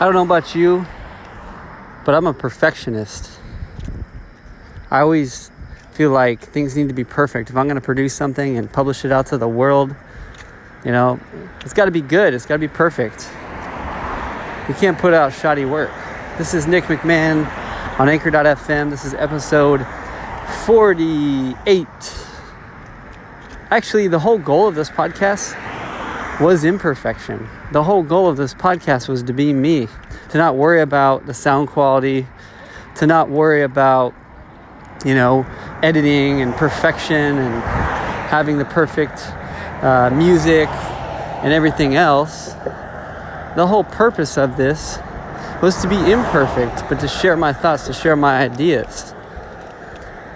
I 0.00 0.04
don't 0.06 0.14
know 0.14 0.22
about 0.22 0.54
you, 0.54 0.86
but 2.06 2.14
I'm 2.14 2.26
a 2.26 2.32
perfectionist. 2.32 3.30
I 4.90 5.00
always 5.00 5.50
feel 5.92 6.10
like 6.10 6.40
things 6.40 6.74
need 6.74 6.88
to 6.88 6.94
be 6.94 7.04
perfect. 7.04 7.50
If 7.50 7.56
I'm 7.56 7.66
going 7.66 7.74
to 7.74 7.82
produce 7.82 8.14
something 8.14 8.56
and 8.56 8.72
publish 8.72 9.04
it 9.04 9.12
out 9.12 9.26
to 9.26 9.36
the 9.36 9.46
world, 9.46 9.94
you 10.86 10.90
know, 10.90 11.20
it's 11.60 11.74
got 11.74 11.84
to 11.84 11.90
be 11.90 12.00
good. 12.00 12.32
It's 12.32 12.46
got 12.46 12.54
to 12.54 12.60
be 12.60 12.66
perfect. 12.66 13.28
You 14.70 14.74
can't 14.76 14.98
put 14.98 15.12
out 15.12 15.34
shoddy 15.34 15.66
work. 15.66 15.90
This 16.38 16.54
is 16.54 16.66
Nick 16.66 16.84
McMahon 16.84 17.46
on 18.00 18.08
Anchor.fm. 18.08 18.88
This 18.88 19.04
is 19.04 19.12
episode 19.12 19.86
48. 20.64 21.86
Actually, 23.70 24.08
the 24.08 24.20
whole 24.20 24.38
goal 24.38 24.66
of 24.66 24.74
this 24.74 24.88
podcast 24.88 25.54
was 26.40 26.64
imperfection. 26.64 27.46
The 27.70 27.84
whole 27.84 28.02
goal 28.02 28.26
of 28.26 28.38
this 28.38 28.54
podcast 28.54 29.08
was 29.08 29.22
to 29.24 29.34
be 29.34 29.52
me, 29.52 29.88
to 30.30 30.38
not 30.38 30.56
worry 30.56 30.80
about 30.80 31.26
the 31.26 31.34
sound 31.34 31.68
quality, 31.68 32.26
to 32.96 33.06
not 33.06 33.28
worry 33.28 33.62
about, 33.62 34.14
you 35.04 35.14
know, 35.14 35.44
editing 35.82 36.40
and 36.40 36.54
perfection 36.54 37.38
and 37.38 37.62
having 38.30 38.56
the 38.56 38.64
perfect 38.64 39.20
uh, 39.82 40.10
music 40.10 40.68
and 41.42 41.52
everything 41.52 41.94
else. 41.94 42.54
The 43.56 43.66
whole 43.66 43.84
purpose 43.84 44.38
of 44.38 44.56
this 44.56 44.98
was 45.60 45.82
to 45.82 45.88
be 45.88 46.10
imperfect, 46.10 46.88
but 46.88 47.00
to 47.00 47.08
share 47.08 47.36
my 47.36 47.52
thoughts, 47.52 47.86
to 47.86 47.92
share 47.92 48.16
my 48.16 48.40
ideas. 48.40 49.14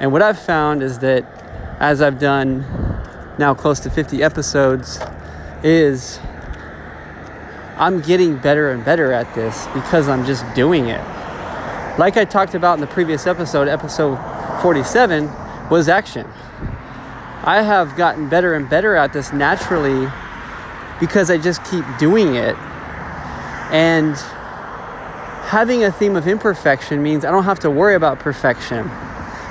And 0.00 0.12
what 0.12 0.20
I've 0.20 0.38
found 0.38 0.82
is 0.82 0.98
that 0.98 1.24
as 1.80 2.02
I've 2.02 2.18
done 2.18 2.60
now 3.38 3.54
close 3.54 3.80
to 3.80 3.90
50 3.90 4.22
episodes, 4.22 4.98
is 5.64 6.20
I'm 7.78 8.00
getting 8.02 8.36
better 8.36 8.70
and 8.70 8.84
better 8.84 9.12
at 9.12 9.34
this 9.34 9.66
because 9.68 10.08
I'm 10.08 10.24
just 10.26 10.44
doing 10.54 10.88
it. 10.88 11.00
Like 11.98 12.16
I 12.16 12.24
talked 12.24 12.54
about 12.54 12.74
in 12.74 12.80
the 12.80 12.86
previous 12.86 13.26
episode, 13.26 13.66
episode 13.66 14.18
47 14.60 15.30
was 15.70 15.88
action. 15.88 16.26
I 17.42 17.62
have 17.62 17.96
gotten 17.96 18.28
better 18.28 18.54
and 18.54 18.68
better 18.68 18.94
at 18.94 19.12
this 19.12 19.32
naturally 19.32 20.08
because 21.00 21.30
I 21.30 21.38
just 21.38 21.64
keep 21.64 21.84
doing 21.98 22.36
it. 22.36 22.56
And 23.72 24.16
having 25.46 25.82
a 25.82 25.90
theme 25.90 26.14
of 26.14 26.28
imperfection 26.28 27.02
means 27.02 27.24
I 27.24 27.30
don't 27.30 27.44
have 27.44 27.60
to 27.60 27.70
worry 27.70 27.94
about 27.94 28.18
perfection. 28.18 28.86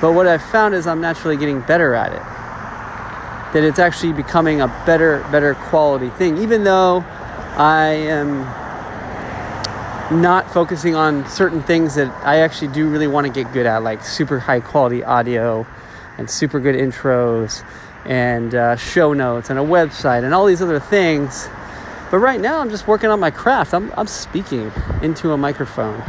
But 0.00 0.12
what 0.12 0.26
I've 0.26 0.42
found 0.42 0.74
is 0.74 0.86
I'm 0.86 1.00
naturally 1.00 1.36
getting 1.36 1.60
better 1.60 1.94
at 1.94 2.12
it 2.12 2.37
that 3.52 3.64
it's 3.64 3.78
actually 3.78 4.12
becoming 4.12 4.60
a 4.60 4.68
better, 4.84 5.26
better 5.30 5.54
quality 5.54 6.10
thing. 6.10 6.38
Even 6.38 6.64
though 6.64 7.04
I 7.56 7.86
am 7.88 8.40
not 10.10 10.50
focusing 10.50 10.94
on 10.94 11.28
certain 11.28 11.62
things 11.62 11.94
that 11.96 12.08
I 12.24 12.38
actually 12.38 12.72
do 12.72 12.88
really 12.88 13.06
want 13.06 13.26
to 13.26 13.32
get 13.32 13.52
good 13.52 13.66
at, 13.66 13.82
like 13.82 14.02
super 14.04 14.38
high 14.38 14.60
quality 14.60 15.04
audio 15.04 15.66
and 16.16 16.30
super 16.30 16.60
good 16.60 16.74
intros 16.74 17.64
and 18.04 18.54
uh, 18.54 18.76
show 18.76 19.12
notes 19.12 19.50
and 19.50 19.58
a 19.58 19.62
website 19.62 20.24
and 20.24 20.32
all 20.32 20.46
these 20.46 20.62
other 20.62 20.80
things. 20.80 21.48
But 22.10 22.18
right 22.18 22.40
now, 22.40 22.60
I'm 22.60 22.70
just 22.70 22.88
working 22.88 23.10
on 23.10 23.20
my 23.20 23.30
craft. 23.30 23.74
I'm, 23.74 23.92
I'm 23.96 24.06
speaking 24.06 24.72
into 25.02 25.32
a 25.32 25.36
microphone 25.36 26.02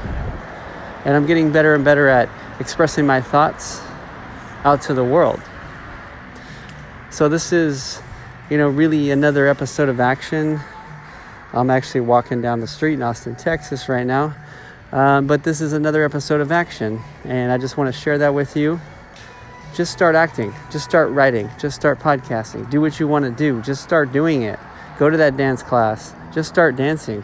and 1.03 1.15
I'm 1.15 1.25
getting 1.25 1.51
better 1.51 1.75
and 1.75 1.83
better 1.83 2.07
at 2.07 2.29
expressing 2.59 3.05
my 3.05 3.21
thoughts 3.21 3.81
out 4.63 4.81
to 4.83 4.93
the 4.93 5.03
world. 5.03 5.41
So 7.11 7.27
this 7.27 7.51
is, 7.51 7.99
you 8.51 8.57
know, 8.57 8.69
really 8.69 9.09
another 9.09 9.47
episode 9.47 9.89
of 9.89 9.99
action. 9.99 10.59
I'm 11.53 11.71
actually 11.71 12.01
walking 12.01 12.39
down 12.39 12.59
the 12.59 12.67
street 12.67 12.93
in 12.93 13.01
Austin, 13.01 13.35
Texas 13.35 13.89
right 13.89 14.05
now. 14.05 14.35
Um, 14.91 15.25
but 15.25 15.43
this 15.43 15.59
is 15.59 15.73
another 15.73 16.03
episode 16.03 16.39
of 16.39 16.51
action, 16.51 17.01
and 17.23 17.51
I 17.51 17.57
just 17.57 17.77
want 17.77 17.93
to 17.93 17.99
share 17.99 18.19
that 18.19 18.35
with 18.35 18.55
you. 18.55 18.79
Just 19.73 19.91
start 19.91 20.13
acting, 20.13 20.53
just 20.71 20.85
start 20.85 21.09
writing, 21.09 21.49
just 21.59 21.75
start 21.75 21.99
podcasting. 21.99 22.69
Do 22.69 22.79
what 22.79 22.99
you 22.99 23.07
want 23.07 23.25
to 23.25 23.31
do, 23.31 23.59
just 23.63 23.83
start 23.83 24.11
doing 24.11 24.43
it. 24.43 24.59
Go 24.99 25.09
to 25.09 25.17
that 25.17 25.35
dance 25.35 25.63
class, 25.63 26.13
just 26.31 26.47
start 26.47 26.75
dancing. 26.75 27.23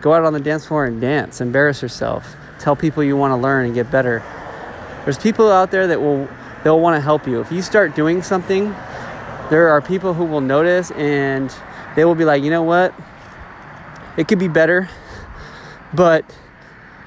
Go 0.00 0.14
out 0.14 0.24
on 0.24 0.32
the 0.32 0.40
dance 0.40 0.66
floor 0.66 0.84
and 0.84 1.00
dance, 1.00 1.40
embarrass 1.40 1.80
yourself. 1.80 2.34
Tell 2.58 2.74
people 2.74 3.04
you 3.04 3.16
want 3.16 3.30
to 3.30 3.36
learn 3.36 3.66
and 3.66 3.74
get 3.74 3.88
better. 3.88 4.20
There's 5.04 5.18
people 5.18 5.50
out 5.50 5.70
there 5.70 5.86
that 5.86 6.00
will 6.00 6.28
they'll 6.64 6.80
want 6.80 6.96
to 6.96 7.00
help 7.00 7.28
you. 7.28 7.40
If 7.40 7.52
you 7.52 7.62
start 7.62 7.94
doing 7.94 8.22
something 8.22 8.74
there 9.50 9.68
are 9.68 9.80
people 9.80 10.14
who 10.14 10.24
will 10.24 10.40
notice 10.40 10.90
and 10.92 11.54
they 11.96 12.04
will 12.04 12.14
be 12.14 12.24
like, 12.24 12.42
you 12.42 12.50
know 12.50 12.62
what? 12.62 12.94
It 14.16 14.28
could 14.28 14.38
be 14.38 14.48
better, 14.48 14.88
but 15.94 16.24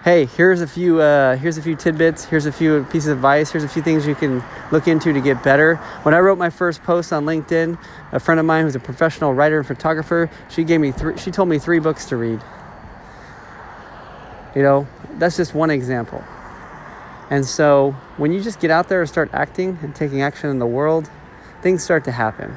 hey, 0.04 0.26
here's 0.26 0.62
a 0.62 0.68
few 0.68 1.02
uh, 1.02 1.36
here's 1.36 1.58
a 1.58 1.62
few 1.62 1.76
tidbits, 1.76 2.26
here's 2.26 2.46
a 2.46 2.52
few 2.52 2.84
pieces 2.86 3.10
of 3.10 3.18
advice, 3.18 3.52
here's 3.52 3.64
a 3.64 3.68
few 3.68 3.82
things 3.82 4.06
you 4.06 4.14
can 4.14 4.44
look 4.72 4.88
into 4.88 5.12
to 5.12 5.20
get 5.20 5.44
better. 5.44 5.76
When 6.04 6.14
I 6.14 6.20
wrote 6.20 6.38
my 6.38 6.52
first 6.52 6.84
post 6.84 7.12
on 7.12 7.26
LinkedIn, 7.26 7.78
a 8.12 8.20
friend 8.20 8.40
of 8.40 8.46
mine 8.46 8.66
who's 8.66 8.76
a 8.76 8.80
professional 8.80 9.34
writer 9.34 9.58
and 9.58 9.68
photographer, 9.68 10.30
she 10.50 10.64
gave 10.64 10.80
me 10.80 10.92
three, 10.92 11.18
she 11.18 11.32
told 11.32 11.50
me 11.50 11.58
three 11.58 11.80
books 11.80 12.06
to 12.06 12.18
read. 12.18 12.42
You 14.56 14.62
know, 14.62 14.88
that's 15.18 15.38
just 15.38 15.54
one 15.54 15.70
example. 15.70 16.24
And 17.30 17.46
so 17.46 17.96
when 18.18 18.32
you 18.32 18.42
just 18.42 18.60
get 18.60 18.70
out 18.70 18.88
there 18.88 19.02
and 19.02 19.10
start 19.10 19.32
acting 19.34 19.80
and 19.82 19.96
taking 19.96 20.22
action 20.22 20.50
in 20.50 20.60
the 20.60 20.68
world, 20.68 21.10
things 21.66 21.84
start 21.84 22.04
to 22.04 22.12
happen. 22.12 22.56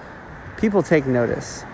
People 0.59 0.83
take 0.83 1.07
notice. 1.07 1.65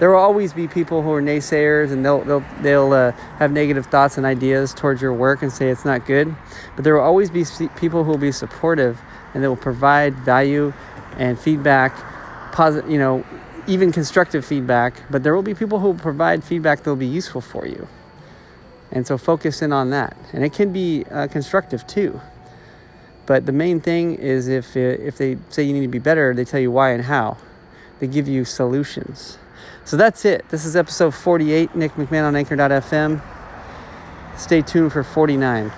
There 0.00 0.10
will 0.10 0.18
always 0.18 0.52
be 0.52 0.66
people 0.66 1.02
who 1.02 1.12
are 1.12 1.22
naysayers 1.22 1.92
and 1.92 2.04
they'll, 2.04 2.24
they'll, 2.24 2.44
they'll 2.62 2.92
uh, 2.92 3.12
have 3.38 3.52
negative 3.52 3.86
thoughts 3.86 4.18
and 4.18 4.26
ideas 4.26 4.74
towards 4.74 5.00
your 5.00 5.12
work 5.12 5.42
and 5.42 5.52
say 5.52 5.68
it's 5.68 5.84
not 5.84 6.04
good. 6.04 6.34
But 6.74 6.82
there 6.82 6.94
will 6.96 7.04
always 7.04 7.30
be 7.30 7.44
people 7.76 8.02
who 8.02 8.10
will 8.10 8.18
be 8.18 8.32
supportive 8.32 9.00
and 9.34 9.44
they 9.44 9.46
will 9.46 9.54
provide 9.54 10.14
value 10.16 10.72
and 11.16 11.38
feedback, 11.38 11.94
positive, 12.50 12.90
you 12.90 12.98
know, 12.98 13.24
even 13.68 13.92
constructive 13.92 14.44
feedback. 14.44 14.94
But 15.12 15.22
there 15.22 15.36
will 15.36 15.44
be 15.44 15.54
people 15.54 15.78
who 15.78 15.92
will 15.92 16.00
provide 16.00 16.42
feedback 16.42 16.82
that 16.82 16.90
will 16.90 16.96
be 16.96 17.06
useful 17.06 17.40
for 17.40 17.68
you. 17.68 17.86
And 18.90 19.06
so 19.06 19.16
focus 19.16 19.62
in 19.62 19.72
on 19.72 19.90
that. 19.90 20.16
And 20.32 20.42
it 20.44 20.52
can 20.52 20.72
be 20.72 21.04
uh, 21.08 21.28
constructive 21.28 21.86
too. 21.86 22.20
But 23.26 23.46
the 23.46 23.52
main 23.52 23.80
thing 23.80 24.16
is 24.16 24.48
if, 24.48 24.76
if 24.76 25.16
they 25.16 25.38
say 25.48 25.62
you 25.62 25.72
need 25.72 25.82
to 25.82 25.88
be 25.88 25.98
better, 25.98 26.34
they 26.34 26.44
tell 26.44 26.60
you 26.60 26.70
why 26.70 26.90
and 26.90 27.04
how. 27.04 27.38
They 28.00 28.06
give 28.06 28.28
you 28.28 28.44
solutions. 28.44 29.38
So 29.84 29.96
that's 29.96 30.24
it. 30.24 30.48
This 30.48 30.64
is 30.64 30.76
episode 30.76 31.14
48. 31.14 31.74
Nick 31.74 31.92
McMahon 31.92 32.24
on 32.24 32.36
Anchor.fm. 32.36 33.22
Stay 34.36 34.62
tuned 34.62 34.92
for 34.92 35.02
49. 35.02 35.72